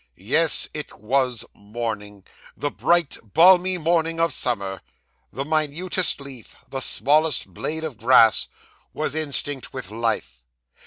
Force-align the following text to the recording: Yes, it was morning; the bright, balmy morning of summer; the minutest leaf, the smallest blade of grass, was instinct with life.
Yes, 0.15 0.67
it 0.73 0.97
was 0.99 1.45
morning; 1.53 2.23
the 2.57 2.71
bright, 2.71 3.19
balmy 3.23 3.77
morning 3.77 4.19
of 4.19 4.33
summer; 4.33 4.81
the 5.31 5.45
minutest 5.45 6.19
leaf, 6.19 6.55
the 6.67 6.79
smallest 6.81 7.53
blade 7.53 7.83
of 7.83 7.97
grass, 7.99 8.47
was 8.95 9.13
instinct 9.13 9.73
with 9.73 9.91
life. 9.91 10.43